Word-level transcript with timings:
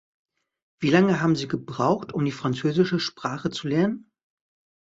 Wie 0.79 0.89
lange 0.89 1.21
haben 1.21 1.35
Sie 1.35 1.47
gebraucht, 1.47 2.11
um 2.11 2.25
die 2.25 2.31
französische 2.31 2.99
Sprache 2.99 3.51
zu 3.51 3.67
lernen? 3.67 4.09